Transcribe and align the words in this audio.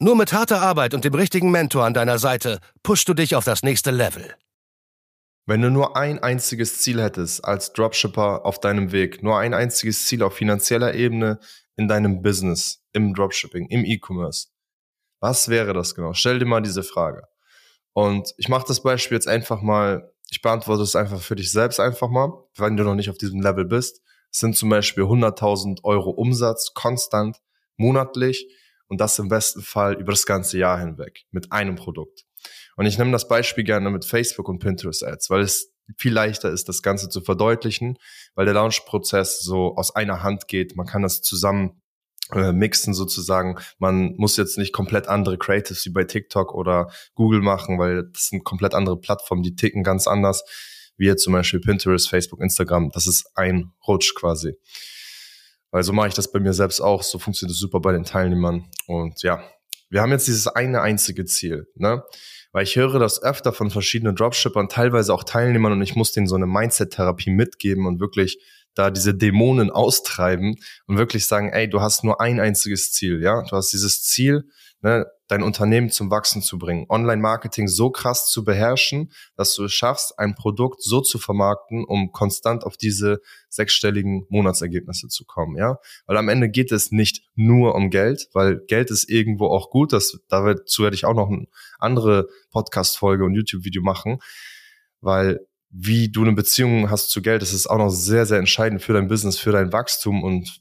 Nur 0.00 0.16
mit 0.16 0.32
harter 0.32 0.60
Arbeit 0.60 0.92
und 0.92 1.04
dem 1.04 1.14
richtigen 1.14 1.50
Mentor 1.52 1.84
an 1.84 1.94
deiner 1.94 2.18
Seite 2.18 2.58
pushst 2.82 3.08
du 3.08 3.14
dich 3.14 3.36
auf 3.36 3.44
das 3.44 3.62
nächste 3.62 3.92
Level. 3.92 4.34
Wenn 5.46 5.62
du 5.62 5.70
nur 5.70 5.96
ein 5.96 6.18
einziges 6.18 6.80
Ziel 6.80 7.00
hättest 7.02 7.44
als 7.44 7.72
Dropshipper 7.72 8.44
auf 8.44 8.58
deinem 8.58 8.92
Weg, 8.92 9.22
nur 9.22 9.38
ein 9.38 9.54
einziges 9.54 10.06
Ziel 10.06 10.22
auf 10.22 10.34
finanzieller 10.34 10.94
Ebene 10.94 11.38
in 11.76 11.86
deinem 11.86 12.22
Business, 12.22 12.82
im 12.92 13.14
Dropshipping, 13.14 13.68
im 13.68 13.84
E-Commerce, 13.84 14.48
was 15.20 15.48
wäre 15.48 15.72
das 15.72 15.94
genau? 15.94 16.12
Stell 16.12 16.38
dir 16.38 16.46
mal 16.46 16.62
diese 16.62 16.82
Frage. 16.82 17.28
Und 17.92 18.34
ich 18.36 18.48
mache 18.48 18.66
das 18.66 18.82
Beispiel 18.82 19.16
jetzt 19.16 19.28
einfach 19.28 19.62
mal, 19.62 20.12
ich 20.28 20.42
beantworte 20.42 20.82
es 20.82 20.96
einfach 20.96 21.20
für 21.20 21.36
dich 21.36 21.52
selbst 21.52 21.78
einfach 21.78 22.08
mal, 22.08 22.32
wenn 22.56 22.76
du 22.76 22.82
noch 22.82 22.96
nicht 22.96 23.10
auf 23.10 23.18
diesem 23.18 23.40
Level 23.40 23.64
bist. 23.64 24.02
Es 24.32 24.40
sind 24.40 24.56
zum 24.56 24.70
Beispiel 24.70 25.04
100.000 25.04 25.84
Euro 25.84 26.10
Umsatz 26.10 26.72
konstant 26.74 27.36
monatlich 27.76 28.48
und 28.94 28.98
das 28.98 29.18
im 29.18 29.28
besten 29.28 29.60
Fall 29.60 29.94
über 29.94 30.12
das 30.12 30.24
ganze 30.24 30.56
Jahr 30.56 30.78
hinweg 30.78 31.24
mit 31.32 31.50
einem 31.50 31.74
Produkt. 31.74 32.24
Und 32.76 32.86
ich 32.86 32.96
nehme 32.96 33.10
das 33.10 33.26
Beispiel 33.26 33.64
gerne 33.64 33.90
mit 33.90 34.04
Facebook 34.04 34.48
und 34.48 34.60
Pinterest 34.60 35.04
Ads, 35.04 35.30
weil 35.30 35.40
es 35.40 35.72
viel 35.96 36.12
leichter 36.12 36.48
ist, 36.48 36.68
das 36.68 36.80
Ganze 36.80 37.08
zu 37.08 37.20
verdeutlichen, 37.22 37.98
weil 38.36 38.44
der 38.44 38.54
Launch-Prozess 38.54 39.40
so 39.40 39.74
aus 39.74 39.96
einer 39.96 40.22
Hand 40.22 40.46
geht. 40.46 40.76
Man 40.76 40.86
kann 40.86 41.02
das 41.02 41.22
zusammen 41.22 41.82
äh, 42.30 42.52
mixen 42.52 42.94
sozusagen. 42.94 43.58
Man 43.78 44.14
muss 44.16 44.36
jetzt 44.36 44.58
nicht 44.58 44.72
komplett 44.72 45.08
andere 45.08 45.38
Creatives 45.38 45.84
wie 45.86 45.90
bei 45.90 46.04
TikTok 46.04 46.54
oder 46.54 46.88
Google 47.16 47.40
machen, 47.40 47.80
weil 47.80 48.08
das 48.12 48.28
sind 48.28 48.44
komplett 48.44 48.74
andere 48.74 48.96
Plattformen, 48.96 49.42
die 49.42 49.56
ticken 49.56 49.82
ganz 49.82 50.06
anders, 50.06 50.44
wie 50.96 51.06
jetzt 51.06 51.24
zum 51.24 51.32
Beispiel 51.32 51.58
Pinterest, 51.58 52.08
Facebook, 52.08 52.40
Instagram. 52.40 52.90
Das 52.92 53.08
ist 53.08 53.28
ein 53.34 53.72
Rutsch 53.88 54.14
quasi. 54.14 54.54
Weil 55.74 55.82
so 55.82 55.92
mache 55.92 56.06
ich 56.06 56.14
das 56.14 56.30
bei 56.30 56.38
mir 56.38 56.52
selbst 56.52 56.80
auch. 56.80 57.02
So 57.02 57.18
funktioniert 57.18 57.52
es 57.52 57.58
super 57.58 57.80
bei 57.80 57.90
den 57.90 58.04
Teilnehmern. 58.04 58.70
Und 58.86 59.24
ja, 59.24 59.42
wir 59.90 60.02
haben 60.02 60.12
jetzt 60.12 60.28
dieses 60.28 60.46
eine 60.46 60.82
einzige 60.82 61.24
Ziel, 61.24 61.66
ne? 61.74 62.04
Weil 62.52 62.62
ich 62.62 62.76
höre 62.76 63.00
das 63.00 63.20
öfter 63.20 63.52
von 63.52 63.70
verschiedenen 63.70 64.14
Dropshippern, 64.14 64.68
teilweise 64.68 65.12
auch 65.12 65.24
Teilnehmern 65.24 65.72
und 65.72 65.82
ich 65.82 65.96
muss 65.96 66.12
denen 66.12 66.28
so 66.28 66.36
eine 66.36 66.46
Mindset-Therapie 66.46 67.30
mitgeben 67.30 67.86
und 67.86 67.98
wirklich 67.98 68.38
da 68.76 68.92
diese 68.92 69.16
Dämonen 69.16 69.72
austreiben 69.72 70.54
und 70.86 70.96
wirklich 70.96 71.26
sagen, 71.26 71.50
ey, 71.52 71.68
du 71.68 71.80
hast 71.80 72.04
nur 72.04 72.20
ein 72.20 72.38
einziges 72.38 72.92
Ziel, 72.92 73.20
ja? 73.20 73.42
Du 73.42 73.56
hast 73.56 73.72
dieses 73.72 74.04
Ziel, 74.04 74.44
ne, 74.84 75.06
dein 75.28 75.42
Unternehmen 75.42 75.90
zum 75.90 76.10
Wachsen 76.10 76.42
zu 76.42 76.58
bringen, 76.58 76.84
Online-Marketing 76.90 77.68
so 77.68 77.90
krass 77.90 78.30
zu 78.30 78.44
beherrschen, 78.44 79.10
dass 79.34 79.54
du 79.54 79.64
es 79.64 79.72
schaffst, 79.72 80.18
ein 80.18 80.34
Produkt 80.34 80.82
so 80.82 81.00
zu 81.00 81.18
vermarkten, 81.18 81.84
um 81.84 82.12
konstant 82.12 82.64
auf 82.64 82.76
diese 82.76 83.20
sechsstelligen 83.48 84.26
Monatsergebnisse 84.28 85.08
zu 85.08 85.24
kommen, 85.24 85.56
ja? 85.56 85.78
Weil 86.04 86.18
am 86.18 86.28
Ende 86.28 86.50
geht 86.50 86.70
es 86.70 86.92
nicht 86.92 87.22
nur 87.34 87.74
um 87.74 87.88
Geld, 87.88 88.28
weil 88.34 88.60
Geld 88.66 88.90
ist 88.90 89.08
irgendwo 89.08 89.46
auch 89.46 89.70
gut, 89.70 89.94
das, 89.94 90.18
dazu 90.28 90.82
werde 90.82 90.94
ich 90.94 91.06
auch 91.06 91.14
noch 91.14 91.30
eine 91.30 91.46
andere 91.78 92.28
Podcast-Folge 92.50 93.24
und 93.24 93.34
YouTube-Video 93.34 93.82
machen, 93.82 94.18
weil 95.00 95.40
wie 95.70 96.10
du 96.10 96.22
eine 96.22 96.34
Beziehung 96.34 96.90
hast 96.90 97.10
zu 97.10 97.22
Geld, 97.22 97.40
das 97.40 97.54
ist 97.54 97.66
auch 97.66 97.78
noch 97.78 97.90
sehr, 97.90 98.26
sehr 98.26 98.38
entscheidend 98.38 98.82
für 98.82 98.92
dein 98.92 99.08
Business, 99.08 99.38
für 99.38 99.50
dein 99.50 99.72
Wachstum 99.72 100.22
und 100.22 100.60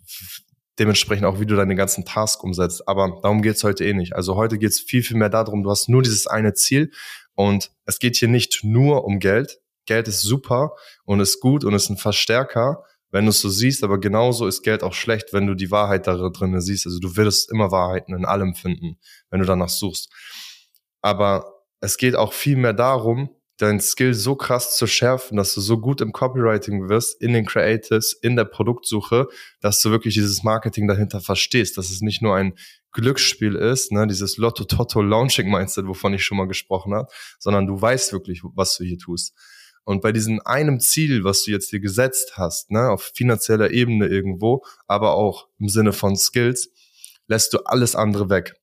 dementsprechend 0.80 1.26
auch, 1.26 1.40
wie 1.40 1.46
du 1.46 1.56
deine 1.56 1.76
ganzen 1.76 2.06
Tasks 2.06 2.44
umsetzt. 2.44 2.88
Aber 2.88 3.20
darum 3.22 3.42
geht's 3.42 3.64
heute 3.64 3.86
eh 3.86 3.94
nicht. 3.94 4.16
Also 4.16 4.36
heute 4.36 4.58
geht's 4.58 4.80
viel, 4.80 5.04
viel 5.04 5.18
mehr 5.18 5.30
darum, 5.30 5.64
du 5.64 5.70
hast 5.70 5.90
nur 5.90 6.02
dieses 6.02 6.28
eine 6.28 6.54
Ziel 6.54 6.92
und 7.36 7.72
es 7.86 8.00
geht 8.00 8.16
hier 8.16 8.28
nicht 8.28 8.64
nur 8.64 9.06
um 9.06 9.20
Geld. 9.20 9.60
Geld 9.86 10.08
ist 10.08 10.22
super 10.22 10.76
und 11.06 11.20
ist 11.20 11.40
gut 11.42 11.64
und 11.64 11.74
ist 11.74 11.90
ein 11.90 11.98
Verstärker, 11.98 12.84
wenn 13.12 13.26
du 13.26 13.30
es 13.30 13.42
so 13.42 13.50
siehst, 13.50 13.84
aber 13.84 14.00
genauso 14.00 14.48
ist 14.48 14.64
Geld 14.64 14.82
auch 14.82 14.94
schlecht, 14.94 15.34
wenn 15.34 15.46
du 15.46 15.54
die 15.54 15.70
Wahrheit 15.70 16.08
da 16.08 16.16
drin 16.30 16.60
siehst. 16.62 16.88
Also 16.88 17.00
du 17.00 17.16
wirst 17.16 17.52
immer 17.52 17.72
Wahrheiten 17.72 18.16
in 18.16 18.26
allem 18.26 18.56
finden, 18.56 18.98
wenn 19.30 19.40
du 19.40 19.46
danach 19.46 19.70
suchst. 19.70 20.12
Aber 21.02 21.54
es 21.80 21.98
geht 21.98 22.16
auch 22.16 22.34
viel 22.34 22.56
mehr 22.56 22.74
darum, 22.74 23.30
dein 23.64 23.80
Skill 23.80 24.14
so 24.14 24.36
krass 24.36 24.76
zu 24.76 24.88
schärfen, 24.88 25.38
dass 25.38 25.54
du 25.54 25.62
so 25.62 25.80
gut 25.80 26.02
im 26.02 26.12
Copywriting 26.12 26.90
wirst, 26.90 27.22
in 27.22 27.34
den 27.34 27.46
Creatives, 27.46 28.14
in 28.14 28.36
der 28.36 28.46
Produktsuche, 28.46 29.28
dass 29.62 29.82
du 29.82 29.90
wirklich 29.90 30.14
dieses 30.14 30.44
Marketing 30.44 30.88
dahinter 30.88 31.22
verstehst, 31.22 31.78
dass 31.78 31.90
es 31.90 32.02
nicht 32.02 32.22
nur 32.22 32.36
ein 32.36 32.54
Glücksspiel 32.92 33.56
ist, 33.56 33.92
ne, 33.92 34.06
dieses 34.06 34.38
Lotto-Totto-Launching-Mindset, 34.38 35.88
wovon 35.88 36.14
ich 36.14 36.24
schon 36.24 36.38
mal 36.38 36.48
gesprochen 36.48 36.94
habe, 36.94 37.08
sondern 37.40 37.66
du 37.66 37.82
weißt 37.82 38.14
wirklich, 38.14 38.42
was 38.44 38.78
du 38.78 38.84
hier 38.84 39.00
tust. 39.00 39.34
Und 39.86 40.02
bei 40.02 40.12
diesem 40.12 40.40
einem 40.46 40.80
Ziel, 40.80 41.24
was 41.24 41.44
du 41.44 41.52
jetzt 41.52 41.72
dir 41.72 41.80
gesetzt 41.80 42.34
hast, 42.36 42.70
ne, 42.70 42.90
auf 42.90 43.12
finanzieller 43.16 43.72
Ebene 43.72 44.08
irgendwo, 44.08 44.64
aber 44.88 45.16
auch 45.16 45.48
im 45.58 45.70
Sinne 45.70 45.94
von 45.94 46.16
Skills, 46.16 46.70
lässt 47.28 47.54
du 47.54 47.60
alles 47.66 47.96
andere 47.96 48.30
weg. 48.30 48.56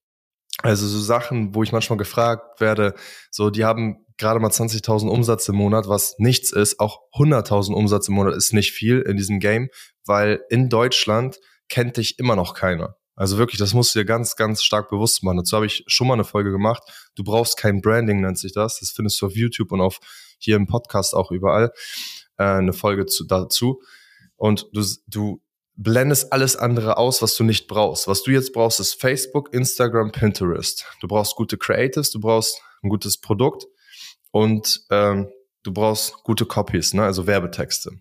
Also 0.62 0.86
so 0.86 1.00
Sachen, 1.00 1.54
wo 1.54 1.62
ich 1.62 1.72
manchmal 1.72 1.96
gefragt 1.96 2.60
werde, 2.60 2.94
so 3.30 3.50
die 3.50 3.64
haben 3.64 4.04
gerade 4.20 4.38
mal 4.38 4.50
20.000 4.50 5.08
Umsatz 5.08 5.48
im 5.48 5.56
Monat, 5.56 5.88
was 5.88 6.14
nichts 6.18 6.52
ist. 6.52 6.78
Auch 6.78 7.00
100.000 7.14 7.72
Umsatz 7.72 8.06
im 8.06 8.14
Monat 8.14 8.36
ist 8.36 8.52
nicht 8.52 8.70
viel 8.72 9.00
in 9.00 9.16
diesem 9.16 9.40
Game, 9.40 9.70
weil 10.04 10.40
in 10.50 10.68
Deutschland 10.68 11.40
kennt 11.68 11.96
dich 11.96 12.18
immer 12.18 12.36
noch 12.36 12.54
keiner. 12.54 12.96
Also 13.16 13.38
wirklich, 13.38 13.58
das 13.58 13.74
musst 13.74 13.94
du 13.94 13.98
dir 13.98 14.04
ganz, 14.04 14.36
ganz 14.36 14.62
stark 14.62 14.88
bewusst 14.90 15.22
machen. 15.22 15.38
Dazu 15.38 15.56
habe 15.56 15.66
ich 15.66 15.84
schon 15.86 16.06
mal 16.06 16.14
eine 16.14 16.24
Folge 16.24 16.52
gemacht. 16.52 16.82
Du 17.16 17.24
brauchst 17.24 17.56
kein 17.56 17.80
Branding, 17.80 18.20
nennt 18.20 18.38
sich 18.38 18.52
das. 18.52 18.80
Das 18.80 18.90
findest 18.90 19.20
du 19.20 19.26
auf 19.26 19.34
YouTube 19.34 19.72
und 19.72 19.80
auf 19.80 19.98
hier 20.38 20.56
im 20.56 20.66
Podcast 20.66 21.14
auch 21.14 21.30
überall. 21.30 21.72
Äh, 22.38 22.44
eine 22.44 22.72
Folge 22.72 23.06
zu, 23.06 23.24
dazu. 23.24 23.82
Und 24.36 24.68
du, 24.72 24.84
du 25.06 25.42
blendest 25.76 26.32
alles 26.32 26.56
andere 26.56 26.96
aus, 26.96 27.20
was 27.20 27.36
du 27.36 27.44
nicht 27.44 27.68
brauchst. 27.68 28.06
Was 28.06 28.22
du 28.22 28.30
jetzt 28.30 28.52
brauchst, 28.52 28.80
ist 28.80 29.00
Facebook, 29.00 29.52
Instagram, 29.52 30.12
Pinterest. 30.12 30.86
Du 31.00 31.08
brauchst 31.08 31.36
gute 31.36 31.58
Creatives, 31.58 32.10
du 32.10 32.20
brauchst 32.20 32.60
ein 32.82 32.88
gutes 32.88 33.18
Produkt 33.18 33.66
und 34.30 34.82
ähm, 34.90 35.28
du 35.62 35.72
brauchst 35.72 36.14
gute 36.22 36.46
Copies, 36.46 36.94
ne? 36.94 37.02
also 37.02 37.26
Werbetexte, 37.26 37.92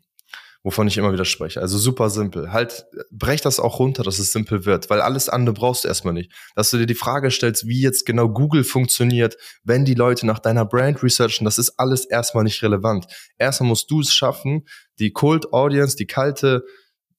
wovon 0.64 0.88
ich 0.88 0.98
immer 0.98 1.12
wieder 1.12 1.26
spreche. 1.26 1.62
Also 1.62 1.78
super 1.78 2.10
simpel. 2.10 2.52
Halt, 2.52 2.86
brech 3.12 3.42
das 3.42 3.60
auch 3.60 3.80
runter, 3.80 4.04
dass 4.04 4.20
es 4.20 4.32
simpel 4.32 4.66
wird, 4.66 4.90
weil 4.90 5.02
alles 5.02 5.30
andere 5.30 5.54
brauchst 5.54 5.84
du 5.84 5.88
erstmal 5.88 6.14
nicht. 6.14 6.32
Dass 6.56 6.70
du 6.70 6.78
dir 6.78 6.86
die 6.86 6.96
Frage 6.96 7.32
stellst, 7.32 7.68
wie 7.68 7.82
jetzt 7.82 8.06
genau 8.06 8.30
Google 8.30 8.64
funktioniert, 8.64 9.38
wenn 9.64 9.86
die 9.86 9.96
Leute 9.96 10.26
nach 10.26 10.40
deiner 10.40 10.66
Brand 10.66 11.02
researchen, 11.04 11.46
das 11.46 11.58
ist 11.58 11.80
alles 11.80 12.06
erstmal 12.06 12.44
nicht 12.44 12.62
relevant. 12.64 13.08
Erstmal 13.38 13.70
musst 13.70 13.90
du 13.92 14.02
es 14.02 14.14
schaffen, 14.14 14.68
die 15.00 15.12
Cold 15.12 15.54
Audience, 15.54 15.96
die 15.96 16.08
kalte 16.08 16.64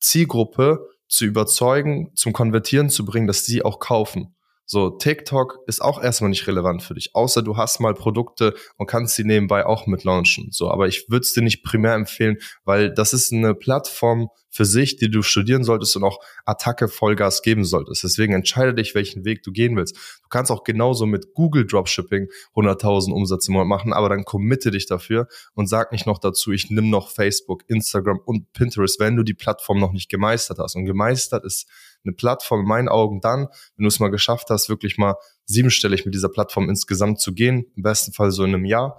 Zielgruppe 0.00 0.86
zu 1.08 1.24
überzeugen, 1.24 2.12
zum 2.14 2.32
Konvertieren 2.32 2.88
zu 2.88 3.04
bringen, 3.04 3.26
dass 3.26 3.44
sie 3.44 3.62
auch 3.64 3.80
kaufen. 3.80 4.34
So, 4.72 4.88
TikTok 4.90 5.64
ist 5.66 5.82
auch 5.82 6.00
erstmal 6.00 6.30
nicht 6.30 6.46
relevant 6.46 6.84
für 6.84 6.94
dich, 6.94 7.16
außer 7.16 7.42
du 7.42 7.56
hast 7.56 7.80
mal 7.80 7.92
Produkte 7.92 8.54
und 8.76 8.86
kannst 8.86 9.16
sie 9.16 9.24
nebenbei 9.24 9.66
auch 9.66 9.88
mit 9.88 10.04
launchen. 10.04 10.52
So, 10.52 10.70
aber 10.70 10.86
ich 10.86 11.10
würde 11.10 11.24
es 11.24 11.32
dir 11.32 11.42
nicht 11.42 11.64
primär 11.64 11.94
empfehlen, 11.94 12.36
weil 12.62 12.94
das 12.94 13.12
ist 13.12 13.32
eine 13.32 13.56
Plattform 13.56 14.28
für 14.48 14.64
sich, 14.64 14.96
die 14.96 15.10
du 15.10 15.22
studieren 15.22 15.64
solltest 15.64 15.96
und 15.96 16.04
auch 16.04 16.20
Attacke 16.44 16.86
Vollgas 16.86 17.42
geben 17.42 17.64
solltest. 17.64 18.04
Deswegen 18.04 18.32
entscheide 18.32 18.72
dich, 18.72 18.94
welchen 18.94 19.24
Weg 19.24 19.42
du 19.42 19.50
gehen 19.50 19.74
willst. 19.74 19.96
Du 19.96 20.28
kannst 20.28 20.52
auch 20.52 20.62
genauso 20.62 21.04
mit 21.04 21.34
Google 21.34 21.66
Dropshipping 21.66 22.28
100.000 22.54 23.12
Umsatz 23.12 23.48
im 23.48 23.54
Monat 23.54 23.66
machen, 23.66 23.92
aber 23.92 24.08
dann 24.08 24.24
committe 24.24 24.70
dich 24.70 24.86
dafür 24.86 25.26
und 25.54 25.66
sag 25.68 25.90
nicht 25.90 26.06
noch 26.06 26.18
dazu, 26.18 26.52
ich 26.52 26.70
nimm 26.70 26.90
noch 26.90 27.10
Facebook, 27.10 27.64
Instagram 27.66 28.20
und 28.24 28.52
Pinterest, 28.52 29.00
wenn 29.00 29.16
du 29.16 29.24
die 29.24 29.34
Plattform 29.34 29.80
noch 29.80 29.90
nicht 29.90 30.08
gemeistert 30.08 30.58
hast. 30.60 30.76
Und 30.76 30.84
gemeistert 30.84 31.44
ist 31.44 31.68
eine 32.04 32.14
Plattform 32.14 32.60
in 32.60 32.66
meinen 32.66 32.88
Augen 32.88 33.20
dann, 33.20 33.48
wenn 33.76 33.84
du 33.84 33.88
es 33.88 34.00
mal 34.00 34.10
geschafft 34.10 34.50
hast, 34.50 34.68
wirklich 34.68 34.98
mal 34.98 35.14
siebenstellig 35.44 36.04
mit 36.04 36.14
dieser 36.14 36.28
Plattform 36.28 36.68
insgesamt 36.68 37.20
zu 37.20 37.34
gehen, 37.34 37.66
im 37.76 37.82
besten 37.82 38.12
Fall 38.12 38.30
so 38.30 38.44
in 38.44 38.54
einem 38.54 38.64
Jahr. 38.64 38.98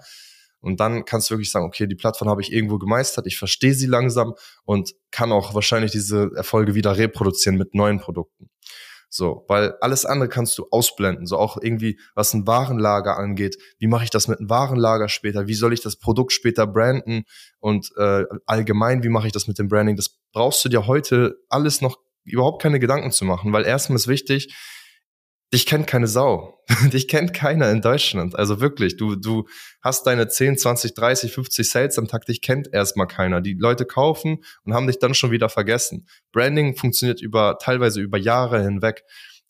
Und 0.59 0.79
dann 0.79 1.05
kannst 1.05 1.29
du 1.29 1.33
wirklich 1.33 1.51
sagen, 1.51 1.65
okay, 1.65 1.87
die 1.87 1.95
Plattform 1.95 2.29
habe 2.29 2.41
ich 2.41 2.51
irgendwo 2.51 2.77
gemeistert, 2.77 3.25
ich 3.25 3.37
verstehe 3.37 3.73
sie 3.73 3.87
langsam 3.87 4.35
und 4.63 4.93
kann 5.09 5.31
auch 5.31 5.55
wahrscheinlich 5.55 5.91
diese 5.91 6.29
Erfolge 6.35 6.75
wieder 6.75 6.97
reproduzieren 6.97 7.57
mit 7.57 7.73
neuen 7.73 7.99
Produkten. 7.99 8.49
So, 9.13 9.43
weil 9.49 9.75
alles 9.81 10.05
andere 10.05 10.29
kannst 10.29 10.57
du 10.57 10.67
ausblenden. 10.71 11.25
So 11.25 11.37
auch 11.37 11.57
irgendwie, 11.61 11.99
was 12.15 12.33
ein 12.33 12.47
Warenlager 12.47 13.17
angeht. 13.17 13.57
Wie 13.77 13.87
mache 13.87 14.05
ich 14.05 14.09
das 14.09 14.29
mit 14.29 14.39
einem 14.39 14.49
Warenlager 14.49 15.09
später? 15.09 15.47
Wie 15.47 15.53
soll 15.53 15.73
ich 15.73 15.81
das 15.81 15.97
Produkt 15.97 16.31
später 16.31 16.65
branden? 16.65 17.25
Und 17.59 17.91
äh, 17.97 18.23
allgemein, 18.45 19.03
wie 19.03 19.09
mache 19.09 19.27
ich 19.27 19.33
das 19.33 19.47
mit 19.47 19.59
dem 19.59 19.67
Branding? 19.67 19.97
Das 19.97 20.17
brauchst 20.31 20.63
du 20.63 20.69
dir 20.69 20.87
heute 20.87 21.35
alles 21.49 21.81
noch 21.81 21.97
überhaupt 22.23 22.61
keine 22.61 22.79
Gedanken 22.79 23.11
zu 23.11 23.25
machen, 23.25 23.53
weil 23.53 23.65
erstmal 23.65 23.97
ist 23.97 24.07
wichtig, 24.07 24.53
dich 25.53 25.65
kennt 25.65 25.87
keine 25.87 26.07
Sau. 26.07 26.63
dich 26.93 27.07
kennt 27.07 27.33
keiner 27.33 27.69
in 27.71 27.81
Deutschland. 27.81 28.37
Also 28.37 28.61
wirklich, 28.61 28.97
du, 28.97 29.15
du 29.15 29.47
hast 29.81 30.07
deine 30.07 30.27
10, 30.27 30.57
20, 30.57 30.93
30, 30.93 31.33
50 31.33 31.69
Sales 31.69 31.97
am 31.97 32.07
Tag, 32.07 32.25
dich 32.25 32.41
kennt 32.41 32.69
erstmal 32.71 33.07
keiner. 33.07 33.41
Die 33.41 33.53
Leute 33.53 33.85
kaufen 33.85 34.43
und 34.63 34.73
haben 34.73 34.87
dich 34.87 34.99
dann 34.99 35.13
schon 35.13 35.31
wieder 35.31 35.49
vergessen. 35.49 36.07
Branding 36.31 36.75
funktioniert 36.75 37.21
über, 37.21 37.57
teilweise 37.61 38.01
über 38.01 38.17
Jahre 38.17 38.61
hinweg. 38.61 39.03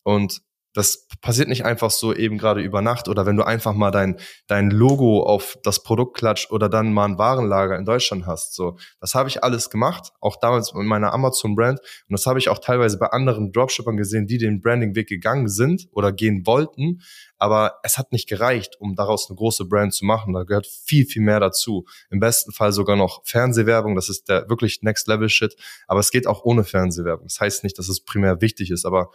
Und 0.03 0.41
das 0.73 1.07
passiert 1.21 1.49
nicht 1.49 1.65
einfach 1.65 1.91
so 1.91 2.13
eben 2.13 2.37
gerade 2.37 2.61
über 2.61 2.81
Nacht 2.81 3.07
oder 3.07 3.25
wenn 3.25 3.35
du 3.35 3.43
einfach 3.43 3.73
mal 3.73 3.91
dein, 3.91 4.17
dein 4.47 4.71
Logo 4.71 5.23
auf 5.23 5.57
das 5.63 5.83
Produkt 5.83 6.17
klatscht 6.17 6.51
oder 6.51 6.69
dann 6.69 6.93
mal 6.93 7.05
ein 7.05 7.17
Warenlager 7.17 7.77
in 7.77 7.85
Deutschland 7.85 8.25
hast. 8.25 8.55
So, 8.55 8.77
das 8.99 9.13
habe 9.13 9.27
ich 9.27 9.43
alles 9.43 9.69
gemacht, 9.69 10.11
auch 10.21 10.37
damals 10.37 10.73
mit 10.73 10.85
meiner 10.85 11.13
Amazon-Brand. 11.13 11.79
Und 11.79 12.11
das 12.11 12.25
habe 12.25 12.39
ich 12.39 12.49
auch 12.49 12.59
teilweise 12.59 12.97
bei 12.97 13.07
anderen 13.07 13.51
Dropshippern 13.51 13.97
gesehen, 13.97 14.27
die 14.27 14.37
den 14.37 14.61
Branding-Weg 14.61 15.07
gegangen 15.07 15.49
sind 15.49 15.87
oder 15.91 16.11
gehen 16.11 16.45
wollten. 16.45 17.01
Aber 17.37 17.79
es 17.83 17.97
hat 17.97 18.11
nicht 18.11 18.29
gereicht, 18.29 18.77
um 18.79 18.95
daraus 18.95 19.29
eine 19.29 19.35
große 19.35 19.65
Brand 19.65 19.93
zu 19.93 20.05
machen. 20.05 20.33
Da 20.33 20.43
gehört 20.43 20.67
viel, 20.67 21.05
viel 21.05 21.23
mehr 21.23 21.39
dazu. 21.39 21.85
Im 22.09 22.19
besten 22.19 22.51
Fall 22.51 22.71
sogar 22.71 22.95
noch 22.95 23.21
Fernsehwerbung. 23.25 23.95
Das 23.95 24.09
ist 24.09 24.29
der 24.29 24.47
wirklich 24.47 24.83
Next 24.83 25.07
Level 25.07 25.27
Shit. 25.27 25.55
Aber 25.87 25.99
es 25.99 26.11
geht 26.11 26.27
auch 26.27 26.45
ohne 26.45 26.63
Fernsehwerbung. 26.63 27.27
Das 27.27 27.39
heißt 27.39 27.63
nicht, 27.63 27.77
dass 27.77 27.89
es 27.89 28.03
primär 28.03 28.41
wichtig 28.41 28.71
ist, 28.71 28.85
aber 28.85 29.11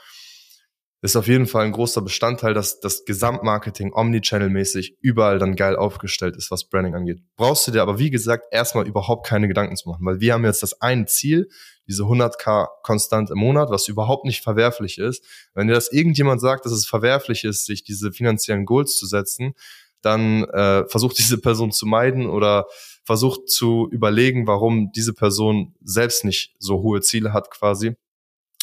ist 1.03 1.17
auf 1.17 1.29
jeden 1.29 1.47
Fall 1.47 1.67
ein 1.67 1.73
großer 1.73 2.01
Bestandteil, 2.01 2.55
dass 2.55 2.81
das 2.81 3.05
Gesamtmarketing 3.05 3.93
Omnichannel-mäßig 3.93 4.97
überall 5.01 5.39
dann 5.39 5.55
geil 5.55 5.77
aufgestellt 5.77 6.37
ist, 6.37 6.51
was 6.51 6.69
Branding 6.69 6.95
angeht. 6.95 7.21
Brauchst 7.37 7.67
du 7.67 7.73
dir 7.73 7.83
aber, 7.83 7.99
wie 7.99 8.11
gesagt, 8.11 8.47
erstmal 8.51 8.87
überhaupt 8.87 9.27
keine 9.27 9.47
Gedanken 9.47 9.77
zu 9.77 9.89
machen, 9.89 10.05
weil 10.07 10.21
wir 10.21 10.33
haben 10.33 10.45
jetzt 10.45 10.63
das 10.63 10.81
eine 10.81 11.07
Ziel, 11.07 11.49
diese 11.87 12.05
100k 12.05 12.69
konstant 12.83 13.31
im 13.31 13.39
Monat, 13.39 13.71
was 13.71 13.89
überhaupt 13.89 14.25
nicht 14.25 14.43
verwerflich 14.43 14.99
ist. 14.99 15.25
Wenn 15.55 15.69
dir 15.69 15.75
das 15.75 15.93
irgendjemand 15.93 16.41
sagt, 16.41 16.65
dass 16.65 16.73
es 16.73 16.87
verwerflich 16.87 17.45
ist, 17.45 17.67
sich 17.67 17.85
diese 17.85 18.11
finanziellen 18.11 18.65
Goals 18.65 18.97
zu 18.97 19.07
setzen, 19.07 19.55
dann 20.01 20.45
äh, 20.45 20.87
versucht 20.89 21.19
diese 21.19 21.39
Person 21.39 21.73
zu 21.73 21.87
meiden 21.87 22.27
oder 22.27 22.67
versucht 23.05 23.49
zu 23.49 23.89
überlegen, 23.91 24.47
warum 24.47 24.91
diese 24.93 25.15
Person 25.15 25.75
selbst 25.83 26.25
nicht 26.25 26.55
so 26.59 26.83
hohe 26.83 27.01
Ziele 27.03 27.33
hat 27.33 27.51
quasi 27.51 27.97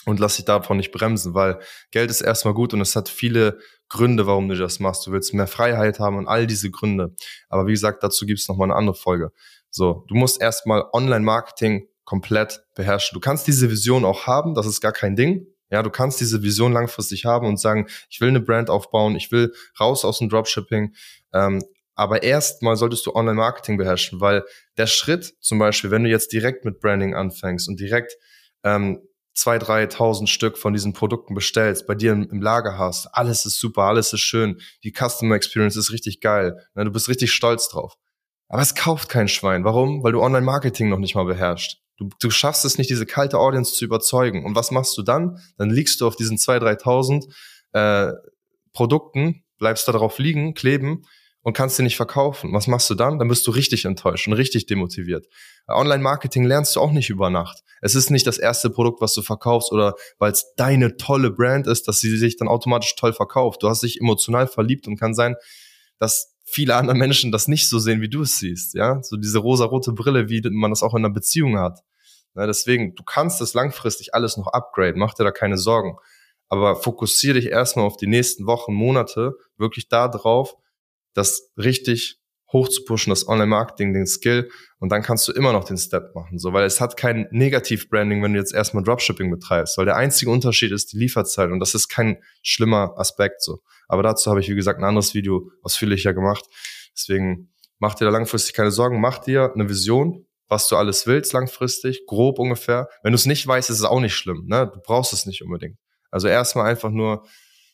und 0.06 0.20
lass 0.20 0.36
dich 0.36 0.46
davon 0.46 0.78
nicht 0.78 0.92
bremsen, 0.92 1.34
weil 1.34 1.60
Geld 1.92 2.10
ist 2.10 2.22
erstmal 2.22 2.54
gut 2.54 2.74
und 2.74 2.82
es 2.82 2.96
hat 2.96 3.10
viele 3.10 3.60
Gründe, 3.90 4.28
warum 4.28 4.50
du 4.50 4.56
das 4.56 4.80
machst. 4.80 5.06
Du 5.06 5.12
willst 5.12 5.34
mehr 5.34 5.48
Freiheit 5.48 6.00
haben 6.00 6.18
und 6.18 6.28
all 6.28 6.48
diese 6.48 6.72
Gründe. 6.72 7.16
Aber 7.50 7.68
wie 7.68 7.72
gesagt, 7.74 8.04
dazu 8.04 8.26
gibt's 8.26 8.48
noch 8.48 8.58
mal 8.58 8.66
eine 8.66 8.76
andere 8.76 8.96
Folge. 8.96 9.32
So, 9.70 10.06
du 10.08 10.16
musst 10.16 10.42
erstmal 10.42 10.84
Online-Marketing 10.94 11.88
komplett 12.04 12.64
beherrschen. 12.76 13.16
Du 13.16 13.20
kannst 13.20 13.48
diese 13.48 13.70
Vision 13.70 14.06
auch 14.06 14.28
haben, 14.28 14.56
das 14.56 14.66
ist 14.66 14.82
gar 14.82 14.92
kein 14.92 15.16
Ding. 15.16 15.48
Ja, 15.70 15.82
du 15.82 15.90
kannst 15.90 16.20
diese 16.22 16.44
Vision 16.44 16.72
langfristig 16.72 17.26
haben 17.26 17.48
und 17.48 17.60
sagen, 17.60 17.88
ich 18.10 18.22
will 18.22 18.28
eine 18.28 18.42
Brand 18.42 18.70
aufbauen, 18.70 19.16
ich 19.16 19.32
will 19.32 19.54
raus 19.80 20.06
aus 20.06 20.20
dem 20.20 20.30
Dropshipping. 20.30 20.94
Ähm, 21.34 21.64
aber 21.96 22.24
erstmal 22.24 22.76
solltest 22.76 23.06
du 23.06 23.14
Online-Marketing 23.16 23.78
beherrschen, 23.78 24.20
weil 24.20 24.44
der 24.78 24.88
Schritt 24.88 25.34
zum 25.40 25.60
Beispiel, 25.60 25.92
wenn 25.92 26.04
du 26.04 26.10
jetzt 26.10 26.32
direkt 26.32 26.66
mit 26.66 26.80
Branding 26.80 27.16
anfängst 27.16 27.68
und 27.70 27.80
direkt 27.80 28.18
ähm, 28.64 29.02
zwei, 29.34 29.58
dreitausend 29.58 30.30
Stück 30.30 30.58
von 30.58 30.74
diesen 30.74 30.94
Produkten 30.94 31.34
bestellst, 31.34 31.88
bei 31.88 31.96
dir 31.96 32.12
im, 32.12 32.42
Lager 32.42 32.78
hast, 32.78 33.08
alles 33.14 33.46
ist 33.46 33.60
super, 33.60 33.84
alles 33.84 34.14
ist 34.14 34.22
schön, 34.22 34.60
die 34.84 34.94
Customer 34.94 35.36
Experience 35.36 35.76
ist 35.76 35.92
richtig 35.92 36.22
geil, 36.22 36.58
ne, 36.76 36.86
du 36.86 36.92
bist 36.92 37.10
richtig 37.10 37.32
stolz 37.32 37.70
drauf. 37.70 37.96
Aber 38.48 38.62
es 38.62 38.76
kauft 38.76 39.10
kein 39.10 39.28
Schwein. 39.28 39.64
Warum? 39.64 40.04
Weil 40.04 40.12
du 40.12 40.22
Online-Marketing 40.22 40.88
noch 40.88 41.00
nicht 41.00 41.16
mal 41.16 41.26
beherrschst. 41.26 41.80
Du, 41.98 42.10
du 42.20 42.30
schaffst 42.30 42.66
es 42.66 42.78
nicht, 42.78 42.90
diese 42.90 43.08
kalte 43.08 43.40
Audience 43.40 43.74
zu 43.74 43.84
überzeugen. 43.84 44.46
Und 44.46 44.56
was 44.56 44.70
machst 44.70 44.96
du 44.96 45.02
dann? 45.02 45.40
Dann 45.58 45.72
liegst 45.72 46.02
du 46.02 46.08
auf 46.08 46.16
diesen 46.16 46.38
zwei, 46.38 46.60
dreitausend 46.60 47.26
äh, 47.72 48.12
Produkten, 48.72 49.44
bleibst 49.58 49.88
da 49.88 49.92
drauf 49.92 50.20
liegen, 50.20 50.54
kleben 50.54 51.04
und 51.44 51.54
kannst 51.54 51.76
sie 51.76 51.84
nicht 51.84 51.98
verkaufen. 51.98 52.54
Was 52.54 52.68
machst 52.68 52.90
du 52.90 52.96
dann? 52.96 53.20
Dann 53.20 53.28
bist 53.28 53.46
du 53.46 53.52
richtig 53.52 53.86
enttäuscht 53.86 54.28
und 54.28 54.34
richtig 54.34 54.66
demotiviert. 54.66 55.28
Online-Marketing 55.68 56.46
lernst 56.46 56.76
du 56.76 56.80
auch 56.80 56.92
nicht 56.92 57.10
über 57.10 57.30
Nacht. 57.30 57.64
Es 57.82 57.96
ist 57.96 58.10
nicht 58.10 58.26
das 58.26 58.38
erste 58.38 58.70
Produkt, 58.70 59.02
was 59.02 59.14
du 59.14 59.22
verkaufst 59.22 59.72
oder 59.72 59.94
weil 60.20 60.32
es 60.32 60.54
deine 60.56 60.96
tolle 60.98 61.32
Brand 61.32 61.68
ist, 61.68 61.88
dass 61.88 62.00
sie 62.00 62.16
sich 62.18 62.38
dann 62.38 62.48
automatisch 62.48 62.96
toll 62.96 63.14
verkauft. 63.14 63.62
Du 63.62 63.70
hast 63.70 63.84
dich 63.84 64.00
emotional 64.00 64.48
verliebt 64.48 64.88
und 64.88 64.98
kann 64.98 65.14
sein, 65.14 65.36
dass 66.00 66.34
viele 66.46 66.76
andere 66.76 66.96
Menschen 66.96 67.32
das 67.32 67.48
nicht 67.48 67.68
so 67.68 67.78
sehen, 67.80 68.02
wie 68.02 68.10
du 68.10 68.22
es 68.22 68.40
siehst. 68.40 68.74
Ja, 68.74 69.02
so 69.04 69.18
diese 69.18 69.40
rosa-rote 69.40 69.92
Brille, 69.92 70.30
wie 70.30 70.42
man 70.50 70.72
das 70.72 70.82
auch 70.82 70.94
in 70.94 71.04
einer 71.04 71.14
Beziehung 71.14 71.60
hat. 71.60 71.82
Ja, 72.36 72.48
deswegen, 72.48 72.96
du 72.96 73.04
kannst 73.04 73.42
das 73.42 73.54
langfristig 73.54 74.14
alles 74.14 74.38
noch 74.38 74.48
upgraden. 74.48 75.00
Mach 75.00 75.14
dir 75.14 75.24
da 75.24 75.32
keine 75.32 75.58
Sorgen. 75.58 75.98
Aber 76.48 76.76
fokussiere 76.76 77.36
dich 77.36 77.48
erstmal 77.48 77.86
auf 77.86 77.98
die 77.98 78.08
nächsten 78.08 78.46
Wochen, 78.46 78.74
Monate 78.74 79.36
wirklich 79.58 79.88
da 79.88 80.08
drauf, 80.08 80.56
das 81.14 81.52
richtig 81.58 82.20
hoch 82.52 82.70
zu 82.70 82.86
pushen, 82.86 83.10
das 83.10 83.28
Online-Marketing, 83.28 83.94
den 83.94 84.06
Skill 84.06 84.50
und 84.80 84.92
dann 84.92 85.02
kannst 85.02 85.28
du 85.28 85.32
immer 85.32 85.52
noch 85.54 85.64
den 85.64 85.78
Step 85.78 86.14
machen, 86.14 86.38
so, 86.38 86.54
weil 86.54 86.66
es 86.66 86.80
hat 86.80 86.96
kein 86.96 87.28
Negativ-Branding, 87.32 88.22
wenn 88.22 88.34
du 88.34 88.40
jetzt 88.40 88.54
erstmal 88.54 88.84
Dropshipping 88.84 89.32
betreibst, 89.32 89.78
weil 89.78 89.86
der 89.86 89.96
einzige 89.96 90.30
Unterschied 90.30 90.72
ist 90.72 90.94
die 90.94 90.98
Lieferzeit 90.98 91.50
und 91.50 91.60
das 91.60 91.74
ist 91.74 91.90
kein 91.90 92.22
schlimmer 92.44 92.94
Aspekt, 92.98 93.42
so. 93.42 93.62
Aber 93.88 94.04
dazu 94.04 94.30
habe 94.30 94.40
ich, 94.40 94.50
wie 94.50 94.56
gesagt, 94.56 94.80
ein 94.80 94.86
anderes 94.86 95.14
Video 95.14 95.50
ausführlicher 95.64 96.14
gemacht. 96.14 96.46
Deswegen 96.96 97.52
mach 97.80 97.96
dir 97.96 98.06
da 98.06 98.12
langfristig 98.12 98.54
keine 98.54 98.72
Sorgen, 98.72 99.02
mach 99.02 99.20
dir 99.20 99.52
eine 99.54 99.68
Vision, 99.68 100.26
was 100.48 100.68
du 100.68 100.78
alles 100.78 101.08
willst 101.08 101.34
langfristig, 101.34 102.06
grob 102.06 102.38
ungefähr. 102.38 102.88
Wenn 103.02 103.12
du 103.12 103.16
es 103.16 103.26
nicht 103.26 103.46
weißt, 103.48 103.70
ist 103.70 103.80
es 103.80 103.84
auch 103.84 104.00
nicht 104.00 104.16
schlimm, 104.16 104.46
ne? 104.48 104.72
Du 104.72 104.80
brauchst 104.82 105.14
es 105.14 105.26
nicht 105.26 105.42
unbedingt. 105.42 105.78
Also 106.12 106.28
erstmal 106.28 106.70
einfach 106.70 106.92
nur, 106.92 107.26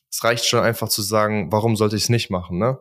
es 0.09 0.23
reicht 0.23 0.45
schon 0.45 0.61
einfach 0.61 0.87
zu 0.87 1.01
sagen, 1.01 1.51
warum 1.51 1.75
sollte 1.75 1.97
ich 1.97 2.03
es 2.03 2.09
nicht 2.09 2.29
machen, 2.29 2.57
ne? 2.57 2.79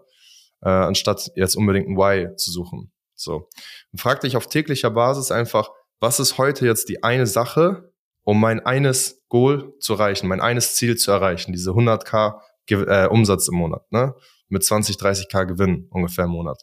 Äh, 0.62 0.68
anstatt 0.68 1.30
jetzt 1.34 1.56
unbedingt 1.56 1.88
ein 1.88 1.96
Why 1.96 2.34
zu 2.36 2.50
suchen. 2.50 2.92
So. 3.14 3.48
Und 3.92 4.00
frag 4.00 4.20
dich 4.20 4.36
auf 4.36 4.46
täglicher 4.46 4.90
Basis 4.90 5.30
einfach, 5.30 5.70
was 6.00 6.20
ist 6.20 6.38
heute 6.38 6.66
jetzt 6.66 6.88
die 6.88 7.02
eine 7.02 7.26
Sache, 7.26 7.92
um 8.22 8.40
mein 8.40 8.64
eines 8.64 9.24
Goal 9.28 9.72
zu 9.80 9.94
erreichen, 9.94 10.28
mein 10.28 10.40
eines 10.40 10.74
Ziel 10.76 10.96
zu 10.96 11.10
erreichen, 11.10 11.52
diese 11.52 11.70
100k 11.70 12.40
äh, 12.68 13.06
Umsatz 13.08 13.48
im 13.48 13.54
Monat, 13.56 13.90
ne? 13.90 14.14
Mit 14.48 14.64
20, 14.64 14.96
30k 14.96 15.46
Gewinn 15.46 15.88
ungefähr 15.90 16.24
im 16.24 16.30
Monat. 16.30 16.62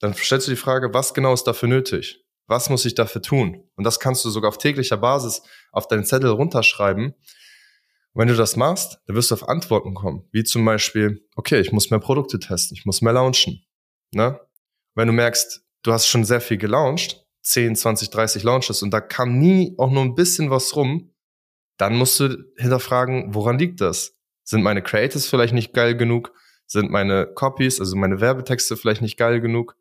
Dann 0.00 0.14
stellst 0.14 0.48
du 0.48 0.52
die 0.52 0.56
Frage, 0.56 0.92
was 0.92 1.14
genau 1.14 1.32
ist 1.32 1.44
dafür 1.44 1.68
nötig? 1.68 2.24
Was 2.48 2.70
muss 2.70 2.84
ich 2.84 2.94
dafür 2.94 3.22
tun? 3.22 3.68
Und 3.76 3.84
das 3.84 4.00
kannst 4.00 4.24
du 4.24 4.30
sogar 4.30 4.48
auf 4.48 4.58
täglicher 4.58 4.96
Basis 4.96 5.42
auf 5.70 5.86
deinen 5.86 6.04
Zettel 6.04 6.30
runterschreiben 6.30 7.14
wenn 8.14 8.28
du 8.28 8.36
das 8.36 8.56
machst, 8.56 9.00
dann 9.06 9.16
wirst 9.16 9.30
du 9.30 9.34
auf 9.34 9.48
Antworten 9.48 9.94
kommen, 9.94 10.28
wie 10.32 10.44
zum 10.44 10.64
Beispiel, 10.64 11.26
okay, 11.36 11.60
ich 11.60 11.72
muss 11.72 11.90
mehr 11.90 12.00
Produkte 12.00 12.38
testen, 12.38 12.76
ich 12.76 12.84
muss 12.84 13.02
mehr 13.02 13.12
launchen. 13.12 13.64
Ne? 14.12 14.38
Wenn 14.94 15.06
du 15.06 15.14
merkst, 15.14 15.64
du 15.82 15.92
hast 15.92 16.06
schon 16.06 16.24
sehr 16.24 16.40
viel 16.40 16.58
gelauncht, 16.58 17.24
10, 17.42 17.76
20, 17.76 18.10
30 18.10 18.42
Launches 18.42 18.82
und 18.82 18.90
da 18.92 19.00
kam 19.00 19.38
nie 19.38 19.74
auch 19.78 19.90
nur 19.90 20.02
ein 20.02 20.14
bisschen 20.14 20.50
was 20.50 20.76
rum, 20.76 21.12
dann 21.78 21.96
musst 21.96 22.20
du 22.20 22.36
hinterfragen, 22.56 23.34
woran 23.34 23.58
liegt 23.58 23.80
das? 23.80 24.14
Sind 24.44 24.62
meine 24.62 24.82
Creatives 24.82 25.28
vielleicht 25.28 25.54
nicht 25.54 25.72
geil 25.72 25.96
genug? 25.96 26.32
Sind 26.66 26.90
meine 26.90 27.26
Copies, 27.26 27.80
also 27.80 27.96
meine 27.96 28.20
Werbetexte 28.20 28.76
vielleicht 28.76 29.02
nicht 29.02 29.16
geil 29.16 29.40
genug? 29.40 29.76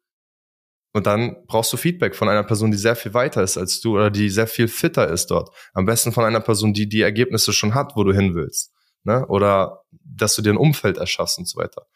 Und 0.93 1.07
dann 1.07 1.37
brauchst 1.47 1.71
du 1.71 1.77
Feedback 1.77 2.15
von 2.15 2.27
einer 2.27 2.43
Person, 2.43 2.71
die 2.71 2.77
sehr 2.77 2.95
viel 2.95 3.13
weiter 3.13 3.41
ist 3.41 3.57
als 3.57 3.79
du 3.79 3.95
oder 3.95 4.09
die 4.09 4.29
sehr 4.29 4.47
viel 4.47 4.67
fitter 4.67 5.07
ist 5.07 5.27
dort. 5.27 5.49
Am 5.73 5.85
besten 5.85 6.11
von 6.11 6.25
einer 6.25 6.41
Person, 6.41 6.73
die 6.73 6.89
die 6.89 7.01
Ergebnisse 7.01 7.53
schon 7.53 7.73
hat, 7.73 7.93
wo 7.95 8.03
du 8.03 8.13
hin 8.13 8.35
willst. 8.35 8.73
Ne? 9.03 9.25
Oder 9.27 9.83
dass 9.91 10.35
du 10.35 10.41
dir 10.41 10.51
ein 10.51 10.57
Umfeld 10.57 10.97
erschaffst 10.97 11.37
und 11.37 11.47
so 11.47 11.59
weiter. 11.59 11.87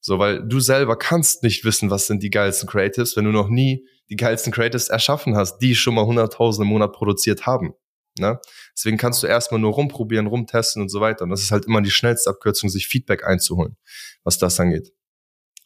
So, 0.00 0.20
weil 0.20 0.46
du 0.46 0.60
selber 0.60 0.96
kannst 0.96 1.42
nicht 1.42 1.64
wissen, 1.64 1.90
was 1.90 2.06
sind 2.06 2.22
die 2.22 2.30
geilsten 2.30 2.68
Creatives, 2.68 3.16
wenn 3.16 3.24
du 3.24 3.32
noch 3.32 3.48
nie 3.48 3.86
die 4.08 4.16
geilsten 4.16 4.52
Creatives 4.52 4.88
erschaffen 4.88 5.36
hast, 5.36 5.58
die 5.58 5.74
schon 5.74 5.94
mal 5.94 6.04
100.000 6.04 6.62
im 6.62 6.68
Monat 6.68 6.92
produziert 6.92 7.46
haben. 7.46 7.74
Ne? 8.18 8.38
Deswegen 8.76 8.96
kannst 8.96 9.22
du 9.22 9.26
erstmal 9.26 9.60
nur 9.60 9.72
rumprobieren, 9.72 10.26
rumtesten 10.26 10.80
und 10.80 10.88
so 10.88 11.00
weiter. 11.00 11.24
Und 11.24 11.30
das 11.30 11.42
ist 11.42 11.50
halt 11.50 11.66
immer 11.66 11.82
die 11.82 11.90
schnellste 11.90 12.30
Abkürzung, 12.30 12.70
sich 12.70 12.86
Feedback 12.86 13.26
einzuholen, 13.26 13.76
was 14.22 14.38
das 14.38 14.60
angeht. 14.60 14.92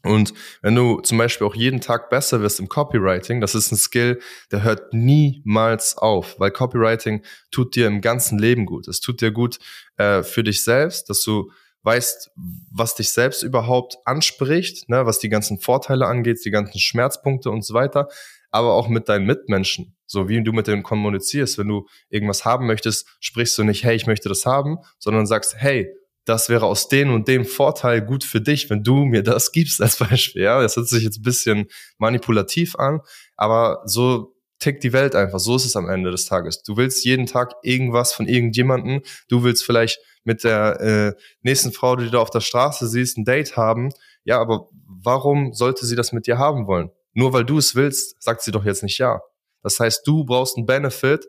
Und 0.02 0.33
wenn 0.62 0.75
du 0.75 1.00
zum 1.00 1.19
Beispiel 1.19 1.47
auch 1.47 1.54
jeden 1.54 1.80
Tag 1.80 2.09
besser 2.09 2.40
wirst 2.40 2.59
im 2.59 2.69
Copywriting, 2.69 3.40
das 3.40 3.54
ist 3.54 3.71
ein 3.71 3.76
Skill, 3.76 4.21
der 4.50 4.62
hört 4.62 4.95
niemals 4.95 5.99
auf, 5.99 6.38
weil 6.38 6.50
Copywriting 6.50 7.23
tut 7.50 7.76
dir 7.76 7.87
im 7.87 8.00
ganzen 8.00 8.38
Leben 8.38 8.64
gut. 8.64 8.88
Es 8.88 9.00
tut 9.00 9.21
dir 9.21 9.30
gut 9.30 9.59
äh, 9.99 10.23
für 10.23 10.42
dich 10.42 10.62
selbst, 10.64 11.11
dass 11.11 11.23
du 11.23 11.50
weißt, 11.83 12.30
was 12.71 12.95
dich 12.95 13.11
selbst 13.11 13.42
überhaupt 13.42 13.97
anspricht, 14.04 14.88
ne, 14.88 15.07
was 15.07 15.19
die 15.19 15.28
ganzen 15.28 15.59
Vorteile 15.59 16.07
angeht, 16.07 16.45
die 16.45 16.50
ganzen 16.50 16.78
Schmerzpunkte 16.78 17.50
und 17.50 17.64
so 17.64 17.75
weiter, 17.75 18.09
aber 18.50 18.75
auch 18.75 18.88
mit 18.88 19.09
deinen 19.09 19.26
Mitmenschen, 19.26 19.97
so 20.07 20.28
wie 20.28 20.42
du 20.42 20.52
mit 20.52 20.66
denen 20.66 20.83
kommunizierst. 20.83 21.59
Wenn 21.59 21.69
du 21.69 21.87
irgendwas 22.09 22.45
haben 22.45 22.66
möchtest, 22.66 23.07
sprichst 23.21 23.57
du 23.57 23.64
nicht, 23.64 23.85
hey, 23.85 23.97
ich 23.97 24.07
möchte 24.07 24.28
das 24.28 24.45
haben, 24.45 24.78
sondern 24.99 25.26
sagst, 25.26 25.57
hey, 25.57 25.95
das 26.25 26.49
wäre 26.49 26.67
aus 26.67 26.89
dem 26.89 27.12
und 27.12 27.29
dem 27.29 27.45
Vorteil 27.45 28.03
gut 28.03 28.25
für 28.25 28.41
dich, 28.41 28.71
wenn 28.71 28.83
du 28.83 29.05
mir 29.05 29.23
das 29.23 29.53
gibst 29.53 29.81
als 29.81 29.97
Beispiel. 29.97 30.43
Ja, 30.43 30.61
das 30.61 30.77
hört 30.77 30.89
sich 30.89 31.03
jetzt 31.03 31.19
ein 31.19 31.23
bisschen 31.23 31.67
manipulativ 31.99 32.77
an, 32.77 33.00
aber 33.37 33.83
so 33.87 34.35
tickt 34.59 34.85
die 34.85 34.93
Welt 34.93 35.15
einfach. 35.15 35.41
So 35.41 35.57
ist 35.57 35.65
es 35.65 35.77
am 35.77 35.89
Ende 35.89 36.11
des 36.11 36.27
Tages. 36.27 36.62
Du 36.62 36.77
willst 36.77 37.05
jeden 37.05 37.27
Tag 37.27 37.55
irgendwas 37.62 38.12
von 38.12 38.29
irgendjemanden. 38.29 39.00
Du 39.29 39.43
willst 39.43 39.65
vielleicht 39.65 39.99
mit 40.23 40.45
der 40.45 40.81
äh, 40.81 41.21
nächsten 41.43 41.73
Frau, 41.73 41.97
die 41.97 42.11
du 42.11 42.21
auf 42.21 42.31
der 42.31 42.41
Straße 42.41 42.87
siehst, 42.87 43.17
ein 43.17 43.25
Date 43.25 43.57
haben. 43.57 43.91
Ja, 44.25 44.39
aber 44.39 44.69
warum 44.87 45.55
sollte 45.55 45.87
sie 45.87 45.97
das 45.97 46.12
mit 46.12 46.27
dir 46.27 46.39
haben 46.39 46.67
wollen? 46.67 46.91
Nur 47.15 47.33
weil 47.33 47.45
du 47.45 47.59
es 47.59 47.75
willst, 47.75 48.23
sagt 48.23 48.43
sie 48.43 48.53
doch 48.53 48.65
jetzt 48.65 48.83
nicht 48.83 48.99
ja. 48.99 49.21
Das 49.62 49.81
heißt, 49.81 50.07
du 50.07 50.25
brauchst 50.25 50.57
einen 50.57 50.67
Benefit 50.67 51.27